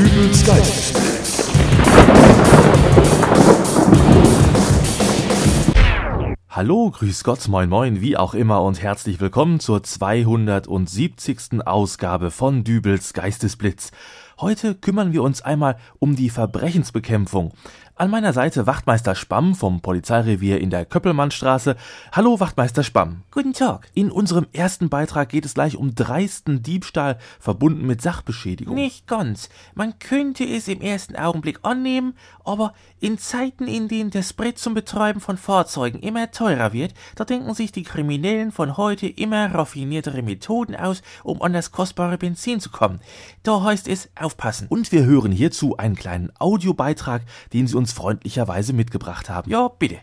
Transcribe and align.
Dübels 0.00 0.46
Geistesblitz. 0.46 1.50
Hallo, 6.48 6.90
grüß 6.90 7.22
Gott, 7.22 7.46
moin 7.48 7.68
moin, 7.68 8.00
wie 8.00 8.16
auch 8.16 8.32
immer 8.32 8.62
und 8.62 8.80
herzlich 8.80 9.20
willkommen 9.20 9.60
zur 9.60 9.82
270. 9.82 11.66
Ausgabe 11.66 12.30
von 12.30 12.64
Dübels 12.64 13.12
Geistesblitz. 13.12 13.90
Heute 14.40 14.74
kümmern 14.74 15.12
wir 15.12 15.22
uns 15.22 15.42
einmal 15.42 15.76
um 15.98 16.16
die 16.16 16.30
Verbrechensbekämpfung. 16.30 17.52
An 18.00 18.08
meiner 18.08 18.32
Seite 18.32 18.66
Wachtmeister 18.66 19.14
Spamm 19.14 19.54
vom 19.54 19.82
Polizeirevier 19.82 20.58
in 20.58 20.70
der 20.70 20.86
Köppelmannstraße. 20.86 21.76
Hallo 22.12 22.40
Wachtmeister 22.40 22.82
Spamm. 22.82 23.24
Guten 23.30 23.52
Tag. 23.52 23.90
In 23.92 24.10
unserem 24.10 24.46
ersten 24.54 24.88
Beitrag 24.88 25.28
geht 25.28 25.44
es 25.44 25.52
gleich 25.52 25.76
um 25.76 25.94
dreisten 25.94 26.62
Diebstahl 26.62 27.18
verbunden 27.38 27.86
mit 27.86 28.00
Sachbeschädigung. 28.00 28.74
Nicht 28.74 29.06
ganz. 29.06 29.50
Man 29.74 29.98
könnte 29.98 30.44
es 30.44 30.66
im 30.66 30.80
ersten 30.80 31.14
Augenblick 31.14 31.58
annehmen, 31.60 32.14
aber 32.42 32.72
in 33.00 33.18
Zeiten, 33.18 33.68
in 33.68 33.86
denen 33.86 34.08
der 34.08 34.22
Sprit 34.22 34.58
zum 34.58 34.72
Betreiben 34.72 35.20
von 35.20 35.36
Fahrzeugen 35.36 36.00
immer 36.00 36.30
teurer 36.30 36.72
wird, 36.72 36.94
da 37.16 37.26
denken 37.26 37.52
sich 37.52 37.70
die 37.70 37.82
Kriminellen 37.82 38.50
von 38.50 38.78
heute 38.78 39.08
immer 39.08 39.54
raffiniertere 39.54 40.22
Methoden 40.22 40.74
aus, 40.74 41.02
um 41.22 41.42
an 41.42 41.52
das 41.52 41.70
kostbare 41.70 42.16
Benzin 42.16 42.60
zu 42.60 42.70
kommen. 42.70 43.00
Da 43.42 43.62
heißt 43.62 43.88
es 43.88 44.08
aufpassen. 44.18 44.68
Und 44.70 44.90
wir 44.90 45.04
hören 45.04 45.32
hierzu 45.32 45.76
einen 45.76 45.96
kleinen 45.96 46.32
Audiobeitrag, 46.38 47.20
den 47.52 47.66
Sie 47.66 47.76
uns 47.76 47.89
freundlicherweise 47.92 48.72
mitgebracht 48.72 49.28
haben. 49.28 49.50
Ja, 49.50 49.68
bitte. 49.68 49.98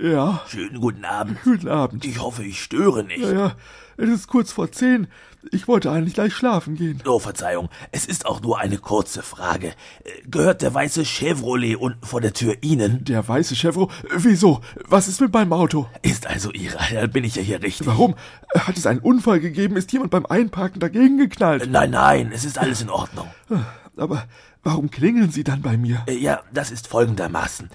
Ja, 0.00 0.42
Schönen 0.48 0.80
guten 0.80 1.04
Abend. 1.04 1.38
guten 1.42 1.68
Abend. 1.68 2.04
Ich 2.04 2.20
hoffe, 2.20 2.44
ich 2.44 2.62
störe 2.62 3.02
nicht. 3.04 3.18
Ja, 3.20 3.32
ja, 3.32 3.52
es 3.96 4.08
ist 4.08 4.28
kurz 4.28 4.52
vor 4.52 4.70
zehn. 4.70 5.08
Ich 5.50 5.66
wollte 5.66 5.90
eigentlich 5.90 6.14
gleich 6.14 6.34
schlafen 6.34 6.76
gehen. 6.76 7.02
Oh, 7.06 7.18
Verzeihung. 7.18 7.68
Es 7.90 8.06
ist 8.06 8.26
auch 8.26 8.40
nur 8.40 8.58
eine 8.58 8.78
kurze 8.78 9.22
Frage. 9.22 9.68
Äh, 10.04 10.10
Gehört 10.26 10.62
der 10.62 10.74
weiße 10.74 11.04
Chevrolet 11.04 11.76
unten 11.76 12.04
vor 12.04 12.20
der 12.20 12.32
Tür 12.32 12.54
Ihnen? 12.60 13.04
Der 13.04 13.26
weiße 13.26 13.56
Chevro, 13.56 13.90
wieso? 14.14 14.60
Was 14.86 15.08
ist 15.08 15.20
mit 15.20 15.32
meinem 15.32 15.52
Auto? 15.52 15.88
Ist 16.02 16.26
also 16.26 16.50
Ihrer. 16.52 16.78
Dann 16.92 17.10
bin 17.10 17.24
ich 17.24 17.34
ja 17.36 17.42
hier 17.42 17.62
richtig. 17.62 17.86
Warum? 17.86 18.14
Hat 18.54 18.76
es 18.76 18.86
einen 18.86 19.00
Unfall 19.00 19.40
gegeben? 19.40 19.76
Ist 19.76 19.92
jemand 19.92 20.10
beim 20.10 20.26
Einparken 20.26 20.80
dagegen 20.80 21.18
geknallt? 21.18 21.68
Nein, 21.70 21.90
nein, 21.90 22.30
es 22.32 22.44
ist 22.44 22.58
alles 22.58 22.82
in 22.82 22.90
Ordnung. 22.90 23.28
Aber 23.96 24.26
warum 24.62 24.90
klingeln 24.90 25.30
Sie 25.32 25.42
dann 25.44 25.62
bei 25.62 25.76
mir? 25.76 26.04
Äh, 26.06 26.18
Ja, 26.18 26.42
das 26.52 26.70
ist 26.70 26.86
folgendermaßen. 26.88 27.68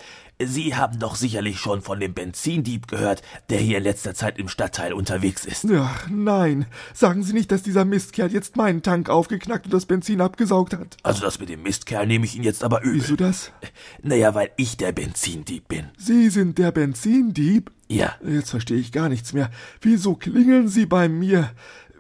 Sie 0.48 0.76
haben 0.76 1.00
doch 1.00 1.16
sicherlich 1.16 1.60
schon 1.60 1.82
von 1.82 2.00
dem 2.00 2.14
Benzindieb 2.14 2.88
gehört, 2.88 3.22
der 3.50 3.60
hier 3.60 3.78
in 3.78 3.84
letzter 3.84 4.14
Zeit 4.14 4.38
im 4.38 4.48
Stadtteil 4.48 4.94
unterwegs 4.94 5.46
ist. 5.46 5.66
Ach, 5.74 6.08
nein. 6.10 6.66
Sagen 6.94 7.24
Sie 7.24 7.34
nicht, 7.34 7.52
dass 7.52 7.64
dieser 7.64 7.86
Mistkerl 7.86 8.32
jetzt 8.32 8.56
meinen 8.56 8.82
Tank 8.82 9.10
aufgeknackt 9.10 9.66
und 9.66 9.74
das 9.74 9.86
Benzin 9.86 10.22
abgesaugt 10.22 10.74
hat. 10.74 10.98
Also 11.04 11.22
das 11.22 11.40
mit 11.40 11.50
dem 11.50 11.64
Mistkerl 11.64 12.08
nehme 12.08 12.26
ich 12.26 12.36
Ihnen 12.36 12.46
jetzt 12.46 12.64
aber 12.64 12.82
übel. 12.82 13.02
Wieso 13.02 13.16
das? 13.16 13.52
Naja, 14.02 14.34
weil 14.36 14.52
ich 14.58 14.78
der 14.78 14.92
Benzindieb 14.92 15.68
bin. 15.68 15.90
Sie 15.98 16.30
sind 16.30 16.58
der 16.58 16.72
Benzindieb? 16.72 17.72
Ja, 17.90 18.16
Jetzt 18.26 18.50
verstehe 18.50 18.78
ich 18.78 18.92
gar 18.92 19.10
nichts 19.10 19.34
mehr. 19.34 19.52
Wieso 19.82 20.16
klingeln 20.16 20.68
Sie 20.68 20.86
bei 20.86 21.10
mir? 21.10 21.52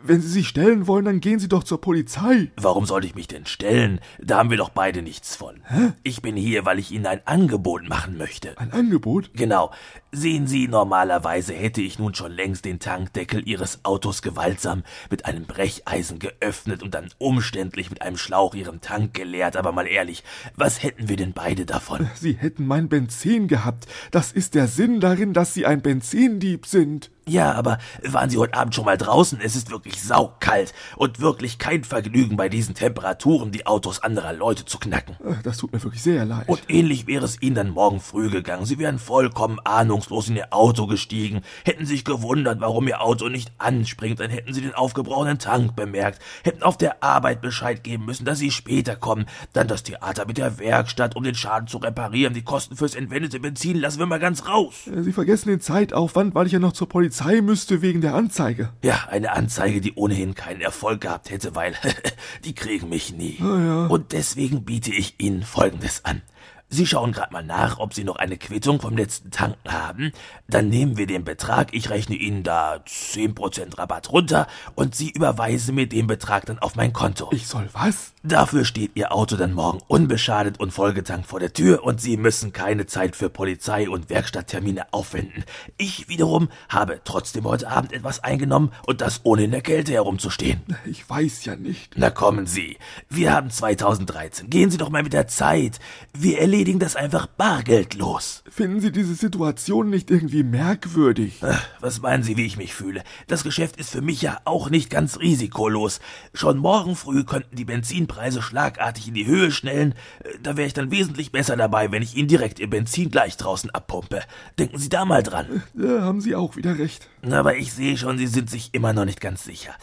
Wenn 0.05 0.19
Sie 0.19 0.27
sich 0.27 0.49
stellen 0.49 0.85
wollen, 0.85 1.05
dann 1.05 1.21
gehen 1.21 1.39
Sie 1.39 1.47
doch 1.47 1.63
zur 1.63 1.79
Polizei. 1.79 2.51
Warum 2.57 2.85
sollte 2.85 3.07
ich 3.07 3.15
mich 3.15 3.27
denn 3.27 3.45
stellen? 3.45 4.01
Da 4.21 4.37
haben 4.37 4.49
wir 4.49 4.57
doch 4.57 4.69
beide 4.69 5.01
nichts 5.01 5.37
von. 5.37 5.61
Ich 6.03 6.21
bin 6.21 6.35
hier, 6.35 6.65
weil 6.65 6.77
ich 6.77 6.91
Ihnen 6.91 7.05
ein 7.05 7.21
Angebot 7.25 7.87
machen 7.87 8.17
möchte. 8.17 8.57
Ein 8.57 8.73
Angebot? 8.73 9.31
Genau. 9.33 9.71
Sehen 10.11 10.45
Sie, 10.45 10.67
normalerweise 10.67 11.53
hätte 11.53 11.81
ich 11.81 11.99
nun 11.99 12.13
schon 12.15 12.33
längst 12.33 12.65
den 12.65 12.79
Tankdeckel 12.79 13.47
Ihres 13.47 13.85
Autos 13.85 14.21
gewaltsam 14.21 14.83
mit 15.09 15.25
einem 15.25 15.45
Brecheisen 15.45 16.19
geöffnet 16.19 16.83
und 16.83 16.93
dann 16.93 17.07
umständlich 17.17 17.89
mit 17.89 18.01
einem 18.01 18.17
Schlauch 18.17 18.55
Ihren 18.55 18.81
Tank 18.81 19.13
geleert. 19.13 19.55
Aber 19.55 19.71
mal 19.71 19.87
ehrlich, 19.87 20.25
was 20.57 20.83
hätten 20.83 21.07
wir 21.07 21.15
denn 21.15 21.31
beide 21.31 21.65
davon? 21.65 22.09
Sie 22.15 22.33
hätten 22.33 22.67
mein 22.67 22.89
Benzin 22.89 23.47
gehabt. 23.47 23.87
Das 24.11 24.33
ist 24.33 24.53
der 24.53 24.67
Sinn 24.67 24.99
darin, 24.99 25.31
dass 25.31 25.53
Sie 25.53 25.65
ein 25.65 25.81
Benzindieb 25.81 26.65
sind. 26.65 27.09
Ja, 27.25 27.53
aber 27.53 27.77
waren 28.03 28.29
Sie 28.29 28.37
heute 28.37 28.55
Abend 28.55 28.75
schon 28.75 28.83
mal 28.83 28.97
draußen? 28.97 29.39
Es 29.41 29.55
ist 29.55 29.71
wirklich 29.71 30.01
saukalt 30.01 30.73
und 30.97 31.21
wirklich 31.21 31.57
kein 31.57 31.85
Vergnügen 31.85 32.35
bei 32.35 32.49
diesen 32.49 32.75
Temperaturen 32.75 33.51
die 33.51 33.65
Autos 33.65 34.03
anderer 34.03 34.33
Leute 34.33 34.65
zu 34.65 34.77
knacken. 34.77 35.15
Ach, 35.25 35.41
Das 35.41 35.57
tut 35.57 35.71
mir 35.71 35.81
wirklich 35.81 36.03
sehr 36.03 36.25
leid. 36.25 36.49
Und 36.49 36.61
ähnlich 36.67 37.07
wäre 37.07 37.23
es 37.23 37.41
Ihnen 37.41 37.55
dann 37.55 37.69
morgen 37.69 38.01
früh 38.01 38.29
gegangen. 38.29 38.65
Sie 38.65 38.77
wären 38.77 38.99
vollkommen 38.99 39.59
ahnungslos 39.63 40.27
in 40.27 40.35
Ihr 40.35 40.53
Auto 40.53 40.85
gestiegen, 40.85 41.41
hätten 41.63 41.85
sich 41.85 42.03
gewundert, 42.03 42.59
warum 42.59 42.89
Ihr 42.89 43.01
Auto 43.01 43.29
nicht 43.29 43.53
anspringt, 43.57 44.19
dann 44.19 44.29
hätten 44.29 44.53
Sie 44.53 44.61
den 44.61 44.75
aufgebrauchten 44.75 45.39
Tank 45.39 45.77
bemerkt, 45.77 46.21
hätten 46.43 46.61
auf 46.61 46.77
der 46.77 47.03
Arbeit 47.03 47.41
Bescheid 47.41 47.85
geben 47.85 48.03
müssen, 48.05 48.25
dass 48.25 48.39
Sie 48.39 48.51
später 48.51 48.97
kommen, 48.97 49.27
dann 49.53 49.69
das 49.69 49.83
Theater 49.83 50.25
mit 50.25 50.37
der 50.37 50.59
Werkstatt, 50.59 51.15
um 51.15 51.23
den 51.23 51.35
Schaden 51.35 51.69
zu 51.69 51.77
reparieren, 51.77 52.33
die 52.33 52.43
Kosten 52.43 52.75
fürs 52.75 52.95
entwendete 52.95 53.39
Benzin 53.39 53.77
lassen 53.77 53.99
wir 53.99 54.07
mal 54.07 54.19
ganz 54.19 54.45
raus. 54.45 54.89
Sie 54.93 55.13
vergessen 55.13 55.47
den 55.49 55.61
Zeitaufwand, 55.61 56.35
weil 56.35 56.47
ich 56.47 56.51
ja 56.53 56.59
noch 56.59 56.73
zur 56.73 56.89
Polizei 56.89 57.12
müsste 57.41 57.81
wegen 57.81 58.01
der 58.01 58.15
Anzeige. 58.15 58.69
Ja, 58.83 59.07
eine 59.09 59.33
Anzeige, 59.33 59.81
die 59.81 59.93
ohnehin 59.95 60.35
keinen 60.35 60.61
Erfolg 60.61 61.01
gehabt 61.01 61.29
hätte, 61.29 61.55
weil 61.55 61.75
die 62.45 62.55
kriegen 62.55 62.89
mich 62.89 63.13
nie. 63.13 63.37
ja. 63.39 63.87
Und 63.87 64.11
deswegen 64.11 64.65
biete 64.65 64.91
ich 64.91 65.19
Ihnen 65.19 65.43
Folgendes 65.43 66.05
an. 66.05 66.21
Sie 66.69 66.87
schauen 66.87 67.11
gerade 67.11 67.31
mal 67.31 67.43
nach, 67.43 67.77
ob 67.77 67.93
Sie 67.93 68.03
noch 68.03 68.15
eine 68.15 68.35
Quittung 68.35 68.81
vom 68.81 68.97
letzten 68.97 69.29
Tanken 69.29 69.71
haben. 69.71 70.11
Dann 70.47 70.69
nehmen 70.69 70.97
wir 70.97 71.05
den 71.05 71.23
Betrag, 71.23 71.71
ich 71.71 71.91
rechne 71.91 72.15
Ihnen 72.15 72.41
da 72.41 72.77
10% 72.77 73.77
Rabatt 73.77 74.11
runter 74.11 74.47
und 74.73 74.95
Sie 74.95 75.11
überweisen 75.11 75.75
mir 75.75 75.87
den 75.87 76.07
Betrag 76.07 76.47
dann 76.47 76.57
auf 76.57 76.75
mein 76.75 76.91
Konto. 76.91 77.29
Ich 77.31 77.47
soll 77.47 77.69
was? 77.73 78.12
Dafür 78.25 78.63
steht 78.63 78.91
Ihr 78.95 79.11
Auto 79.11 79.35
dann 79.35 79.51
morgen 79.51 79.81
unbeschadet 79.89 80.57
und 80.57 80.71
vollgetankt 80.71 81.27
vor 81.27 81.41
der 81.41 81.51
Tür 81.51 81.83
und 81.83 81.99
Sie 81.99 82.15
müssen 82.15 82.53
keine 82.53 82.85
Zeit 82.85 83.17
für 83.17 83.29
Polizei 83.29 83.89
und 83.89 84.09
Werkstatttermine 84.09 84.93
aufwenden. 84.93 85.43
Ich 85.75 86.07
wiederum 86.07 86.47
habe 86.69 87.01
trotzdem 87.03 87.43
heute 87.43 87.67
Abend 87.67 87.91
etwas 87.91 88.23
eingenommen 88.23 88.71
und 88.87 89.01
das 89.01 89.19
ohne 89.23 89.43
in 89.43 89.51
der 89.51 89.59
Kälte 89.59 89.91
herumzustehen. 89.91 90.61
Ich 90.85 91.09
weiß 91.09 91.43
ja 91.43 91.57
nicht. 91.57 91.95
Na 91.97 92.11
kommen 92.11 92.47
Sie, 92.47 92.77
wir 93.09 93.33
haben 93.33 93.49
2013. 93.49 94.49
Gehen 94.49 94.71
Sie 94.71 94.77
doch 94.77 94.89
mal 94.89 95.03
mit 95.03 95.11
der 95.11 95.27
Zeit. 95.27 95.81
Wir 96.17 96.39
erledigen 96.39 96.79
das 96.79 96.95
einfach 96.95 97.27
bargeldlos. 97.27 98.45
Finden 98.49 98.79
Sie 98.79 98.93
diese 98.93 99.15
Situation 99.15 99.89
nicht 99.89 100.09
irgendwie 100.09 100.43
merkwürdig? 100.43 101.39
Ach, 101.41 101.61
Was 101.81 102.01
meinen 102.01 102.23
Sie, 102.23 102.37
wie 102.37 102.45
ich 102.45 102.55
mich 102.55 102.73
fühle? 102.73 103.03
Das 103.27 103.43
Geschäft 103.43 103.75
ist 103.75 103.89
für 103.89 104.01
mich 104.01 104.21
ja 104.21 104.39
auch 104.45 104.69
nicht 104.69 104.89
ganz 104.89 105.19
risikolos. 105.19 105.99
Schon 106.33 106.57
morgen 106.57 106.95
früh 106.95 107.25
könnten 107.25 107.57
die 107.57 107.65
Benzinpreise 108.13 108.41
schlagartig 108.41 109.07
in 109.07 109.13
die 109.13 109.25
Höhe 109.25 109.51
schnellen. 109.51 109.93
Äh, 110.23 110.37
Da 110.41 110.57
wäre 110.57 110.67
ich 110.67 110.73
dann 110.73 110.91
wesentlich 110.91 111.31
besser 111.31 111.55
dabei, 111.55 111.91
wenn 111.91 112.03
ich 112.03 112.15
Ihnen 112.15 112.27
direkt 112.27 112.59
Ihr 112.59 112.69
Benzin 112.69 113.09
gleich 113.09 113.37
draußen 113.37 113.69
abpumpe. 113.71 114.21
Denken 114.59 114.77
Sie 114.77 114.89
da 114.89 115.05
mal 115.05 115.23
dran. 115.23 115.63
Da 115.73 116.01
haben 116.01 116.21
Sie 116.21 116.35
auch 116.35 116.55
wieder 116.55 116.77
recht. 116.77 117.09
Aber 117.29 117.55
ich 117.55 117.73
sehe 117.73 117.97
schon, 117.97 118.17
Sie 118.17 118.27
sind 118.27 118.49
sich 118.49 118.73
immer 118.73 118.93
noch 118.93 119.05
nicht 119.05 119.21
ganz 119.21 119.43
sicher. 119.43 119.73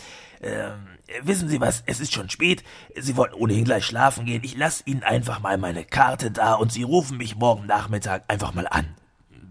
Ähm, 0.42 0.86
wissen 1.22 1.48
Sie 1.48 1.60
was, 1.60 1.82
es 1.86 2.00
ist 2.00 2.12
schon 2.12 2.30
spät. 2.30 2.62
Sie 2.96 3.16
wollten 3.16 3.34
ohnehin 3.34 3.64
gleich 3.64 3.84
schlafen 3.84 4.24
gehen. 4.26 4.42
Ich 4.44 4.56
lasse 4.56 4.82
Ihnen 4.86 5.02
einfach 5.02 5.40
mal 5.40 5.58
meine 5.58 5.84
Karte 5.84 6.30
da 6.30 6.54
und 6.54 6.72
Sie 6.72 6.82
rufen 6.82 7.18
mich 7.18 7.36
morgen 7.36 7.66
Nachmittag 7.66 8.24
einfach 8.28 8.54
mal 8.54 8.66
an. 8.68 8.86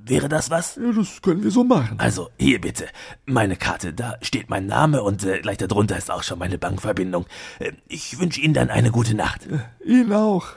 Wäre 0.10 0.28
das 0.28 0.50
was? 0.50 0.76
Ja, 0.76 0.92
das 0.92 1.22
können 1.22 1.44
wir 1.44 1.52
so 1.52 1.64
machen. 1.64 2.00
Also, 2.00 2.30
hier 2.38 2.60
bitte. 2.60 2.88
Meine 3.26 3.56
Karte, 3.56 3.94
da 3.94 4.16
steht 4.22 4.50
mein 4.50 4.66
Name 4.66 5.04
und 5.04 5.24
äh, 5.24 5.40
gleich 5.40 5.58
darunter 5.58 5.98
ist 5.98 6.10
auch 6.10 6.24
schon 6.24 6.40
meine 6.40 6.58
Bankverbindung. 6.58 7.26
Äh, 7.60 7.74
ich 7.88 8.20
wünsche 8.20 8.42
Ihnen 8.42 8.54
dann 8.56 8.70
eine 8.70 8.92
gute 8.92 9.14
Nacht. 9.14 9.48
Ihnen 9.86 10.12
auch. 10.14 10.48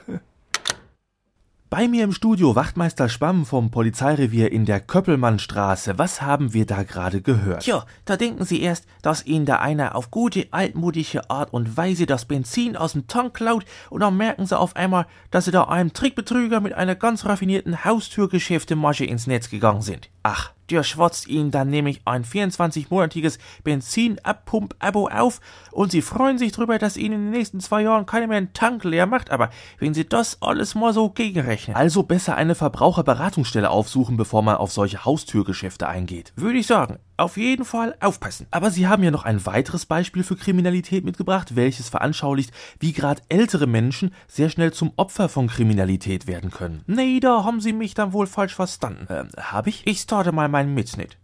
Bei 1.75 1.87
mir 1.87 2.03
im 2.03 2.11
Studio 2.11 2.55
Wachtmeister 2.55 3.09
Spamm 3.09 3.47
vom 3.47 3.71
Polizeirevier 3.71 4.51
in 4.51 4.65
der 4.65 4.79
Köppelmannstraße. 4.79 5.97
Was 5.97 6.21
haben 6.21 6.53
wir 6.53 6.67
da 6.67 6.83
gerade 6.83 7.19
gehört? 7.19 7.63
Tja, 7.63 7.87
da 8.05 8.15
denken 8.15 8.45
Sie 8.45 8.61
erst, 8.61 8.85
dass 9.01 9.25
Ihnen 9.25 9.47
da 9.47 9.55
einer 9.55 9.95
auf 9.95 10.11
gute, 10.11 10.45
altmodische 10.51 11.31
Art 11.31 11.51
und 11.51 11.75
Weise 11.75 12.05
das 12.05 12.25
Benzin 12.25 12.77
aus 12.77 12.93
dem 12.93 13.07
Tank 13.07 13.33
klaut 13.33 13.65
und 13.89 14.01
dann 14.01 14.15
merken 14.15 14.45
Sie 14.45 14.55
auf 14.55 14.75
einmal, 14.75 15.07
dass 15.31 15.45
Sie 15.45 15.51
da 15.51 15.63
einem 15.63 15.93
Trickbetrüger 15.93 16.61
mit 16.61 16.73
einer 16.73 16.93
ganz 16.93 17.25
raffinierten 17.25 17.83
Haustürgeschäftemasche 17.83 19.05
ins 19.05 19.25
Netz 19.25 19.49
gegangen 19.49 19.81
sind. 19.81 20.11
Ach, 20.21 20.51
der 20.69 20.83
schwatzt 20.83 21.27
Ihnen 21.27 21.51
dann 21.51 21.69
nämlich 21.69 22.01
ein 22.05 22.23
24-monatiges 22.23 23.39
Benzin-Abpump-Abo 23.63 25.07
auf 25.07 25.39
und 25.71 25.91
Sie 25.91 26.01
freuen 26.01 26.37
sich 26.37 26.51
drüber, 26.51 26.77
dass 26.77 26.97
Ihnen 26.97 27.13
in 27.13 27.21
den 27.23 27.31
nächsten 27.31 27.59
zwei 27.59 27.81
Jahren 27.81 28.05
keiner 28.05 28.27
mehr 28.27 28.37
einen 28.37 28.53
Tank 28.53 28.83
leer 28.83 29.05
macht, 29.05 29.31
aber 29.31 29.49
wenn 29.79 29.93
Sie 29.93 30.07
das 30.07 30.41
alles 30.41 30.75
mal 30.75 30.93
so 30.93 31.09
gegenrechnen, 31.09 31.75
Also 31.75 32.03
besser 32.03 32.35
eine 32.35 32.55
Verbraucherberatungsstelle 32.55 33.69
aufsuchen, 33.69 34.17
bevor 34.17 34.41
man 34.41 34.55
auf 34.55 34.71
solche 34.71 35.05
Haustürgeschäfte 35.05 35.87
eingeht. 35.87 36.33
würde 36.35 36.59
ich 36.59 36.67
sagen, 36.67 36.99
auf 37.23 37.37
jeden 37.37 37.65
Fall 37.65 37.95
aufpassen. 37.99 38.47
Aber 38.51 38.69
Sie 38.69 38.87
haben 38.87 39.03
ja 39.03 39.11
noch 39.11 39.23
ein 39.23 39.45
weiteres 39.45 39.85
Beispiel 39.85 40.23
für 40.23 40.35
Kriminalität 40.35 41.05
mitgebracht, 41.05 41.55
welches 41.55 41.89
veranschaulicht, 41.89 42.51
wie 42.79 42.93
gerade 42.93 43.21
ältere 43.29 43.67
Menschen 43.67 44.13
sehr 44.27 44.49
schnell 44.49 44.73
zum 44.73 44.91
Opfer 44.95 45.29
von 45.29 45.47
Kriminalität 45.47 46.27
werden 46.27 46.51
können. 46.51 46.83
Nee, 46.87 47.19
da 47.19 47.43
haben 47.43 47.61
Sie 47.61 47.73
mich 47.73 47.93
dann 47.93 48.13
wohl 48.13 48.27
falsch 48.27 48.55
verstanden. 48.55 49.07
Ähm, 49.09 49.29
hab 49.37 49.67
ich? 49.67 49.85
Ich 49.85 50.01
starte 50.01 50.31
mal 50.31 50.49
meinen 50.49 50.73
Mitschnitt. 50.73 51.17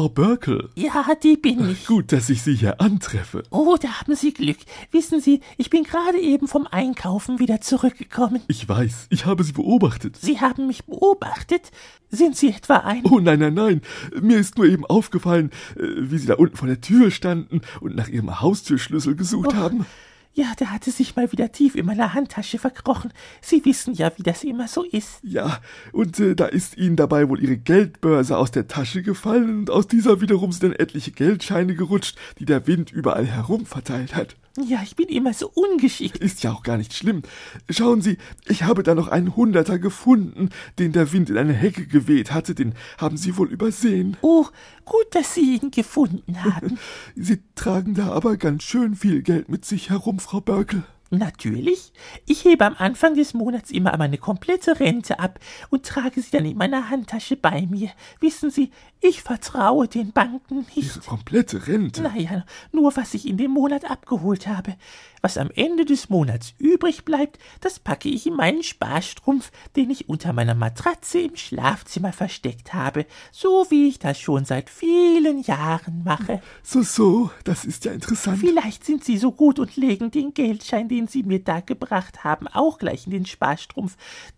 Frau 0.00 0.08
Börkel. 0.08 0.70
Ja, 0.76 1.04
die 1.22 1.36
bin 1.36 1.68
ich. 1.68 1.84
Gut, 1.84 2.10
dass 2.12 2.30
ich 2.30 2.40
Sie 2.40 2.54
hier 2.54 2.80
antreffe. 2.80 3.42
Oh, 3.50 3.76
da 3.78 4.00
haben 4.00 4.14
Sie 4.14 4.32
Glück. 4.32 4.56
Wissen 4.92 5.20
Sie, 5.20 5.42
ich 5.58 5.68
bin 5.68 5.82
gerade 5.84 6.18
eben 6.18 6.48
vom 6.48 6.66
Einkaufen 6.66 7.38
wieder 7.38 7.60
zurückgekommen. 7.60 8.40
Ich 8.48 8.66
weiß, 8.66 9.08
ich 9.10 9.26
habe 9.26 9.44
Sie 9.44 9.52
beobachtet. 9.52 10.16
Sie 10.16 10.40
haben 10.40 10.68
mich 10.68 10.86
beobachtet? 10.86 11.70
Sind 12.08 12.34
Sie 12.34 12.48
etwa 12.48 12.76
ein... 12.78 13.02
Oh 13.04 13.18
nein, 13.20 13.40
nein, 13.40 13.52
nein. 13.52 13.82
Mir 14.22 14.38
ist 14.38 14.56
nur 14.56 14.64
eben 14.64 14.86
aufgefallen, 14.86 15.50
äh, 15.76 15.82
wie 15.82 16.16
Sie 16.16 16.26
da 16.28 16.36
unten 16.36 16.56
vor 16.56 16.66
der 16.66 16.80
Tür 16.80 17.10
standen 17.10 17.60
und 17.82 17.94
nach 17.94 18.08
Ihrem 18.08 18.40
Haustürschlüssel 18.40 19.16
gesucht 19.16 19.50
Oh. 19.52 19.54
haben. 19.56 19.84
Ja, 20.32 20.52
der 20.58 20.70
hatte 20.70 20.92
sich 20.92 21.16
mal 21.16 21.32
wieder 21.32 21.50
tief 21.50 21.74
in 21.74 21.86
meiner 21.86 22.14
Handtasche 22.14 22.58
verkrochen. 22.58 23.12
Sie 23.40 23.64
wissen 23.64 23.94
ja, 23.94 24.12
wie 24.16 24.22
das 24.22 24.44
immer 24.44 24.68
so 24.68 24.84
ist. 24.84 25.18
Ja, 25.22 25.58
und 25.92 26.20
äh, 26.20 26.36
da 26.36 26.46
ist 26.46 26.76
Ihnen 26.76 26.94
dabei 26.94 27.28
wohl 27.28 27.40
Ihre 27.42 27.56
Geldbörse 27.56 28.36
aus 28.36 28.52
der 28.52 28.68
Tasche 28.68 29.02
gefallen 29.02 29.60
und 29.60 29.70
aus 29.70 29.88
dieser 29.88 30.20
wiederum 30.20 30.52
sind 30.52 30.62
dann 30.62 30.72
etliche 30.72 31.10
Geldscheine 31.10 31.74
gerutscht, 31.74 32.16
die 32.38 32.44
der 32.44 32.66
Wind 32.68 32.92
überall 32.92 33.26
herum 33.26 33.66
verteilt 33.66 34.14
hat. 34.14 34.36
Ja, 34.58 34.80
ich 34.82 34.96
bin 34.96 35.08
immer 35.08 35.32
so 35.32 35.48
ungeschickt. 35.48 36.18
Ist 36.18 36.42
ja 36.42 36.52
auch 36.52 36.64
gar 36.64 36.76
nicht 36.76 36.92
schlimm. 36.92 37.22
Schauen 37.68 38.02
Sie, 38.02 38.18
ich 38.48 38.64
habe 38.64 38.82
da 38.82 38.94
noch 38.96 39.06
einen 39.06 39.36
Hunderter 39.36 39.78
gefunden, 39.78 40.50
den 40.78 40.92
der 40.92 41.12
Wind 41.12 41.30
in 41.30 41.38
eine 41.38 41.52
Hecke 41.52 41.86
geweht 41.86 42.32
hatte, 42.32 42.54
den 42.54 42.74
haben 42.98 43.16
Sie 43.16 43.36
wohl 43.36 43.50
übersehen. 43.50 44.16
Oh, 44.22 44.46
gut, 44.84 45.06
dass 45.12 45.34
Sie 45.34 45.56
ihn 45.56 45.70
gefunden 45.70 46.42
haben. 46.44 46.78
Sie 47.14 47.40
tragen 47.54 47.94
da 47.94 48.10
aber 48.10 48.36
ganz 48.36 48.64
schön 48.64 48.96
viel 48.96 49.22
Geld 49.22 49.48
mit 49.48 49.64
sich 49.64 49.90
herum, 49.90 50.18
Frau 50.18 50.40
Börkel. 50.40 50.82
Natürlich. 51.12 51.92
Ich 52.24 52.44
hebe 52.44 52.64
am 52.64 52.76
Anfang 52.78 53.14
des 53.14 53.34
Monats 53.34 53.72
immer 53.72 53.96
meine 53.96 54.16
komplette 54.16 54.78
Rente 54.78 55.18
ab 55.18 55.40
und 55.68 55.84
trage 55.84 56.22
sie 56.22 56.30
dann 56.30 56.44
in 56.44 56.56
meiner 56.56 56.88
Handtasche 56.88 57.36
bei 57.36 57.66
mir. 57.66 57.90
Wissen 58.20 58.50
Sie, 58.50 58.70
ich 59.00 59.22
vertraue 59.22 59.88
den 59.88 60.12
Banken 60.12 60.66
Ihre 60.74 60.76
nicht. 60.76 61.06
komplette 61.06 61.66
Rente. 61.66 62.02
Naja, 62.02 62.44
nur 62.70 62.94
was 62.96 63.14
ich 63.14 63.26
in 63.26 63.38
dem 63.38 63.50
Monat 63.50 63.90
abgeholt 63.90 64.46
habe. 64.46 64.76
Was 65.22 65.36
am 65.36 65.50
Ende 65.54 65.84
des 65.84 66.08
Monats 66.08 66.54
übrig 66.58 67.04
bleibt, 67.04 67.38
das 67.60 67.78
packe 67.78 68.08
ich 68.08 68.26
in 68.26 68.36
meinen 68.36 68.62
Sparstrumpf, 68.62 69.50
den 69.76 69.90
ich 69.90 70.08
unter 70.08 70.32
meiner 70.32 70.54
Matratze 70.54 71.20
im 71.20 71.36
Schlafzimmer 71.36 72.12
versteckt 72.12 72.72
habe, 72.72 73.04
so 73.32 73.66
wie 73.68 73.88
ich 73.88 73.98
das 73.98 74.18
schon 74.18 74.44
seit 74.44 74.70
vielen 74.70 75.42
Jahren 75.42 76.02
mache. 76.04 76.40
So, 76.62 76.82
so, 76.82 77.30
das 77.44 77.64
ist 77.64 77.84
ja 77.84 77.92
interessant. 77.92 78.38
Vielleicht 78.38 78.84
sind 78.84 79.04
Sie 79.04 79.18
so 79.18 79.32
gut 79.32 79.58
und 79.58 79.76
legen 79.76 80.10
den 80.10 80.32
Geldschein, 80.32 80.88
den 80.88 80.99
Sie 81.06 81.22
mir 81.22 81.40
da 81.42 81.60
gebracht 81.60 82.24
haben, 82.24 82.46
auch 82.48 82.78
gleich 82.78 83.06
in 83.06 83.12
den 83.12 83.26
Sparstrumpf. 83.26 83.96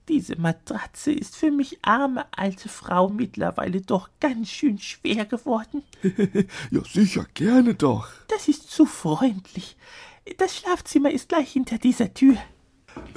Diese 0.08 0.36
Matratze 0.36 1.12
ist 1.12 1.36
für 1.36 1.50
mich 1.50 1.78
arme 1.82 2.24
alte 2.32 2.68
Frau 2.68 3.08
mittlerweile 3.08 3.80
doch 3.80 4.08
ganz 4.20 4.48
schön 4.50 4.78
schwer 4.78 5.24
geworden. 5.24 5.82
ja, 6.70 6.80
sicher, 6.84 7.26
gerne 7.34 7.74
doch. 7.74 8.08
Das 8.28 8.48
ist 8.48 8.70
zu 8.70 8.86
freundlich. 8.86 9.76
Das 10.38 10.56
Schlafzimmer 10.56 11.10
ist 11.10 11.28
gleich 11.28 11.52
hinter 11.52 11.78
dieser 11.78 12.14
Tür. 12.14 12.36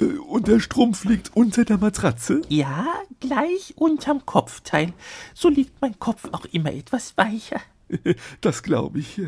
Äh, 0.00 0.04
Und 0.18 0.48
der 0.48 0.60
Strumpf 0.60 1.04
liegt 1.04 1.36
unter 1.36 1.64
der 1.64 1.78
Matratze? 1.78 2.42
Ja, 2.48 2.86
gleich 3.20 3.74
unterm 3.76 4.24
Kopfteil. 4.26 4.92
So 5.34 5.48
liegt 5.48 5.80
mein 5.80 5.98
Kopf 5.98 6.28
auch 6.32 6.44
immer 6.46 6.72
etwas 6.72 7.16
weicher. 7.16 7.60
Das 8.40 8.64
glaube 8.64 8.98
ich. 8.98 9.20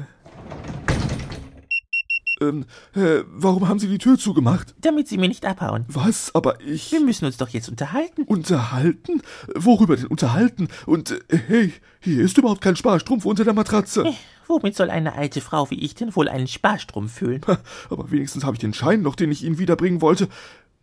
Ähm, 2.40 2.64
äh, 2.94 3.22
warum 3.26 3.68
haben 3.68 3.78
Sie 3.78 3.88
die 3.88 3.98
Tür 3.98 4.18
zugemacht? 4.18 4.74
Damit 4.80 5.08
Sie 5.08 5.18
mir 5.18 5.28
nicht 5.28 5.44
abhauen. 5.44 5.84
Was? 5.88 6.34
Aber 6.34 6.60
ich. 6.60 6.92
Wir 6.92 7.00
müssen 7.00 7.24
uns 7.24 7.36
doch 7.36 7.48
jetzt 7.48 7.68
unterhalten. 7.68 8.22
Unterhalten? 8.22 9.22
Worüber 9.54 9.96
denn 9.96 10.06
unterhalten? 10.06 10.68
Und 10.86 11.10
äh, 11.10 11.38
hey, 11.46 11.72
hier 12.00 12.22
ist 12.22 12.38
überhaupt 12.38 12.60
kein 12.60 12.76
Sparstrumpf 12.76 13.24
unter 13.24 13.44
der 13.44 13.54
Matratze. 13.54 14.04
Womit 14.46 14.76
soll 14.76 14.90
eine 14.90 15.14
alte 15.14 15.40
Frau 15.40 15.70
wie 15.70 15.80
ich 15.80 15.94
denn 15.94 16.14
wohl 16.16 16.28
einen 16.28 16.46
Sparstrumpf 16.46 17.12
füllen? 17.12 17.42
Ha, 17.46 17.58
Aber 17.90 18.10
wenigstens 18.10 18.44
habe 18.44 18.54
ich 18.54 18.60
den 18.60 18.74
Schein 18.74 19.02
noch, 19.02 19.14
den 19.14 19.30
ich 19.30 19.44
Ihnen 19.44 19.58
wiederbringen 19.58 20.00
wollte. 20.00 20.28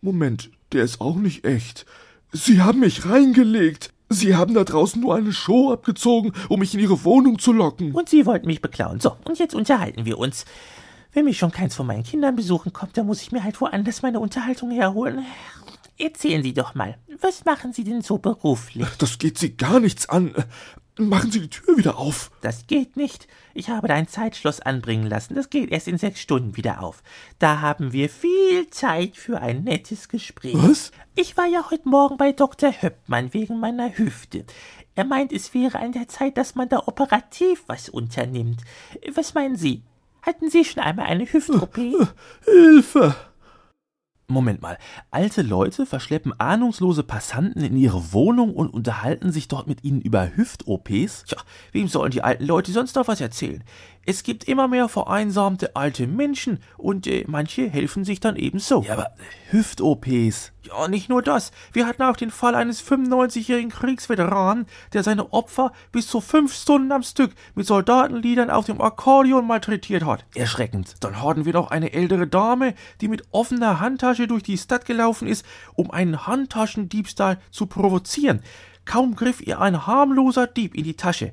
Moment, 0.00 0.50
der 0.72 0.84
ist 0.84 1.00
auch 1.00 1.16
nicht 1.16 1.44
echt. 1.44 1.86
Sie 2.32 2.60
haben 2.60 2.80
mich 2.80 3.06
reingelegt. 3.08 3.92
Sie 4.08 4.36
haben 4.36 4.54
da 4.54 4.62
draußen 4.62 5.00
nur 5.00 5.16
eine 5.16 5.32
Show 5.32 5.72
abgezogen, 5.72 6.32
um 6.48 6.60
mich 6.60 6.74
in 6.74 6.80
Ihre 6.80 7.02
Wohnung 7.04 7.40
zu 7.40 7.52
locken. 7.52 7.92
Und 7.92 8.08
Sie 8.08 8.24
wollten 8.24 8.46
mich 8.46 8.60
beklauen. 8.62 9.00
So, 9.00 9.16
und 9.24 9.38
jetzt 9.38 9.54
unterhalten 9.54 10.04
wir 10.04 10.18
uns. 10.18 10.44
Wenn 11.16 11.24
mich 11.24 11.38
schon 11.38 11.50
keins 11.50 11.74
von 11.74 11.86
meinen 11.86 12.02
Kindern 12.02 12.36
besuchen 12.36 12.74
kommt, 12.74 12.98
dann 12.98 13.06
muss 13.06 13.22
ich 13.22 13.32
mir 13.32 13.42
halt 13.42 13.58
woanders 13.62 14.02
meine 14.02 14.20
Unterhaltung 14.20 14.70
herholen. 14.70 15.24
Erzählen 15.98 16.42
Sie 16.42 16.52
doch 16.52 16.74
mal, 16.74 16.98
was 17.22 17.46
machen 17.46 17.72
Sie 17.72 17.84
denn 17.84 18.02
so 18.02 18.18
beruflich? 18.18 18.86
Das 18.98 19.16
geht 19.16 19.38
Sie 19.38 19.56
gar 19.56 19.80
nichts 19.80 20.10
an. 20.10 20.34
Machen 20.98 21.30
Sie 21.30 21.40
die 21.40 21.48
Tür 21.48 21.78
wieder 21.78 21.96
auf. 21.96 22.30
Das 22.42 22.66
geht 22.66 22.98
nicht. 22.98 23.28
Ich 23.54 23.70
habe 23.70 23.88
da 23.88 23.94
ein 23.94 24.08
Zeitschloss 24.08 24.60
anbringen 24.60 25.06
lassen. 25.06 25.34
Das 25.34 25.48
geht 25.48 25.70
erst 25.70 25.88
in 25.88 25.96
sechs 25.96 26.20
Stunden 26.20 26.58
wieder 26.58 26.82
auf. 26.82 27.02
Da 27.38 27.62
haben 27.62 27.94
wir 27.94 28.10
viel 28.10 28.68
Zeit 28.68 29.16
für 29.16 29.40
ein 29.40 29.64
nettes 29.64 30.10
Gespräch. 30.10 30.52
Was? 30.54 30.90
Ich 31.14 31.38
war 31.38 31.46
ja 31.46 31.70
heute 31.70 31.88
Morgen 31.88 32.18
bei 32.18 32.32
Dr. 32.32 32.72
Höppmann 32.82 33.32
wegen 33.32 33.58
meiner 33.58 33.96
Hüfte. 33.96 34.44
Er 34.94 35.06
meint, 35.06 35.32
es 35.32 35.54
wäre 35.54 35.78
an 35.78 35.92
der 35.92 36.08
Zeit, 36.08 36.36
dass 36.36 36.56
man 36.56 36.68
da 36.68 36.82
operativ 36.84 37.64
was 37.68 37.88
unternimmt. 37.88 38.60
Was 39.14 39.32
meinen 39.32 39.56
Sie? 39.56 39.82
Hatten 40.26 40.50
Sie 40.50 40.64
schon 40.64 40.82
einmal 40.82 41.06
eine 41.06 41.24
Hüft-OP? 41.24 41.78
Hilfe! 42.44 43.14
Moment 44.26 44.60
mal, 44.60 44.76
alte 45.12 45.42
Leute 45.42 45.86
verschleppen 45.86 46.32
ahnungslose 46.40 47.04
Passanten 47.04 47.62
in 47.62 47.76
ihre 47.76 48.12
Wohnung 48.12 48.52
und 48.52 48.70
unterhalten 48.70 49.30
sich 49.30 49.46
dort 49.46 49.68
mit 49.68 49.84
ihnen 49.84 50.00
über 50.00 50.34
Hüft-OPs? 50.34 51.26
Tja, 51.26 51.38
wem 51.70 51.86
sollen 51.86 52.10
die 52.10 52.24
alten 52.24 52.44
Leute 52.44 52.72
sonst 52.72 52.96
noch 52.96 53.06
was 53.06 53.20
erzählen? 53.20 53.62
Es 54.08 54.22
gibt 54.22 54.44
immer 54.44 54.68
mehr 54.68 54.88
vereinsamte 54.88 55.74
alte 55.74 56.06
Menschen 56.06 56.60
und 56.76 57.08
äh, 57.08 57.24
manche 57.26 57.68
helfen 57.68 58.04
sich 58.04 58.20
dann 58.20 58.36
ebenso. 58.36 58.84
Ja, 58.84 58.92
aber 58.92 59.10
Hüft-OPs. 59.50 60.52
Ja, 60.62 60.86
nicht 60.86 61.08
nur 61.08 61.22
das. 61.22 61.50
Wir 61.72 61.88
hatten 61.88 62.02
auch 62.02 62.16
den 62.16 62.30
Fall 62.30 62.54
eines 62.54 62.80
95-jährigen 62.88 63.72
Kriegsveteranen, 63.72 64.66
der 64.92 65.02
seine 65.02 65.32
Opfer 65.32 65.72
bis 65.90 66.06
zu 66.06 66.20
fünf 66.20 66.54
Stunden 66.54 66.92
am 66.92 67.02
Stück 67.02 67.32
mit 67.56 67.66
Soldatenliedern 67.66 68.48
auf 68.48 68.66
dem 68.66 68.80
Akkordeon 68.80 69.44
malträtiert 69.44 70.04
hat. 70.04 70.24
Erschreckend. 70.36 70.94
Dann 71.00 71.20
hatten 71.20 71.44
wir 71.44 71.52
noch 71.52 71.72
eine 71.72 71.92
ältere 71.92 72.28
Dame, 72.28 72.74
die 73.00 73.08
mit 73.08 73.24
offener 73.32 73.80
Handtasche 73.80 74.28
durch 74.28 74.44
die 74.44 74.56
Stadt 74.56 74.84
gelaufen 74.84 75.26
ist, 75.26 75.44
um 75.74 75.90
einen 75.90 76.28
Handtaschendiebstahl 76.28 77.40
zu 77.50 77.66
provozieren. 77.66 78.40
Kaum 78.84 79.16
griff 79.16 79.40
ihr 79.40 79.60
ein 79.60 79.88
harmloser 79.88 80.46
Dieb 80.46 80.76
in 80.76 80.84
die 80.84 80.94
Tasche, 80.94 81.32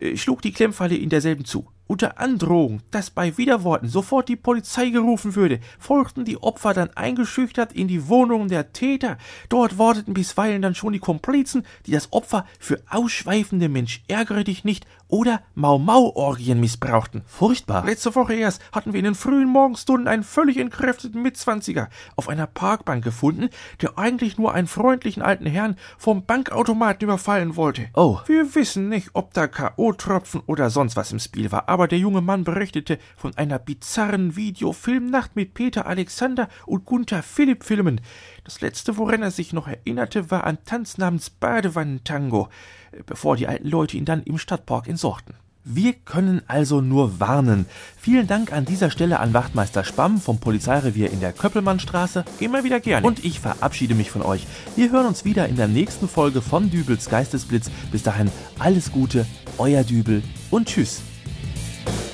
äh, 0.00 0.16
schlug 0.16 0.40
die 0.40 0.52
Klemmfalle 0.52 0.96
in 0.96 1.10
derselben 1.10 1.44
zu. 1.44 1.68
Unter 1.86 2.18
Androhung, 2.18 2.80
dass 2.90 3.10
bei 3.10 3.36
Widerworten 3.36 3.88
sofort 3.88 4.30
die 4.30 4.36
Polizei 4.36 4.88
gerufen 4.88 5.34
würde, 5.34 5.60
folgten 5.78 6.24
die 6.24 6.42
Opfer 6.42 6.72
dann 6.72 6.88
eingeschüchtert 6.96 7.74
in 7.74 7.88
die 7.88 8.08
Wohnungen 8.08 8.48
der 8.48 8.72
Täter. 8.72 9.18
Dort 9.50 9.76
warteten 9.76 10.14
bisweilen 10.14 10.62
dann 10.62 10.74
schon 10.74 10.94
die 10.94 10.98
Komplizen, 10.98 11.66
die 11.84 11.90
das 11.90 12.10
Opfer 12.10 12.46
für 12.58 12.80
ausschweifende 12.88 13.68
Mensch 13.68 14.02
ärgere 14.08 14.44
dich 14.44 14.64
nicht 14.64 14.86
oder 15.14 15.42
Mau-Mau-Orgien 15.54 16.58
missbrauchten. 16.58 17.22
Furchtbar. 17.24 17.84
Letzte 17.84 18.16
Woche 18.16 18.34
erst 18.34 18.60
hatten 18.72 18.92
wir 18.92 18.98
in 18.98 19.04
den 19.04 19.14
frühen 19.14 19.48
Morgenstunden 19.48 20.08
einen 20.08 20.24
völlig 20.24 20.56
entkräfteten 20.56 21.22
Mitzwanziger 21.22 21.88
auf 22.16 22.28
einer 22.28 22.48
Parkbank 22.48 23.04
gefunden, 23.04 23.48
der 23.80 23.96
eigentlich 23.96 24.38
nur 24.38 24.54
einen 24.54 24.66
freundlichen 24.66 25.22
alten 25.22 25.46
Herrn 25.46 25.76
vom 25.98 26.26
Bankautomaten 26.26 27.04
überfallen 27.04 27.54
wollte. 27.54 27.86
Oh. 27.94 28.18
Wir 28.26 28.56
wissen 28.56 28.88
nicht, 28.88 29.10
ob 29.12 29.32
da 29.34 29.46
K.O.-Tropfen 29.46 30.42
oder 30.46 30.68
sonst 30.68 30.96
was 30.96 31.12
im 31.12 31.20
Spiel 31.20 31.52
war, 31.52 31.68
aber 31.68 31.86
der 31.86 32.00
junge 32.00 32.20
Mann 32.20 32.42
berichtete 32.42 32.98
von 33.16 33.36
einer 33.36 33.60
bizarren 33.60 34.34
Videofilmnacht 34.34 35.36
mit 35.36 35.54
Peter 35.54 35.86
Alexander 35.86 36.48
und 36.66 36.86
Gunther 36.86 37.22
Philipp 37.22 37.62
Filmen. 37.62 38.00
Das 38.44 38.60
letzte, 38.60 38.98
woran 38.98 39.22
er 39.22 39.30
sich 39.30 39.52
noch 39.52 39.68
erinnerte, 39.68 40.30
war 40.30 40.44
ein 40.44 40.58
Tanz 40.64 40.98
namens 40.98 41.30
Badewannentango, 41.30 42.48
äh, 42.92 43.02
bevor 43.06 43.36
die 43.36 43.46
alten 43.46 43.68
Leute 43.68 43.96
ihn 43.96 44.04
dann 44.04 44.22
im 44.22 44.36
Stadtpark 44.36 44.86
entsorgten. 45.04 45.34
Wir 45.66 45.92
können 45.94 46.42
also 46.46 46.80
nur 46.82 47.20
warnen. 47.20 47.64
Vielen 47.98 48.26
Dank 48.26 48.52
an 48.52 48.64
dieser 48.66 48.90
Stelle 48.90 49.18
an 49.20 49.32
Wachtmeister 49.32 49.82
Spamm 49.84 50.20
vom 50.20 50.38
Polizeirevier 50.38 51.10
in 51.10 51.20
der 51.20 51.32
Köppelmannstraße. 51.32 52.24
Immer 52.40 52.64
wieder 52.64 52.80
gerne. 52.80 53.06
Und 53.06 53.24
ich 53.24 53.40
verabschiede 53.40 53.94
mich 53.94 54.10
von 54.10 54.22
euch. 54.22 54.46
Wir 54.76 54.90
hören 54.90 55.06
uns 55.06 55.24
wieder 55.24 55.46
in 55.48 55.56
der 55.56 55.68
nächsten 55.68 56.08
Folge 56.08 56.40
von 56.42 56.70
Dübels 56.70 57.08
Geistesblitz. 57.08 57.70
Bis 57.92 58.02
dahin 58.02 58.30
alles 58.58 58.92
Gute, 58.92 59.26
euer 59.58 59.84
Dübel 59.84 60.22
und 60.50 60.68
tschüss. 60.68 61.00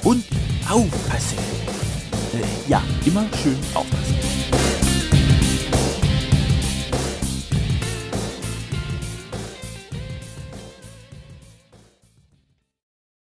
und 0.04 0.24
aufpassen. 0.68 1.38
Äh, 2.34 2.70
Ja, 2.70 2.82
immer 3.04 3.24
schön 3.42 3.56
aufpassen. 3.74 4.29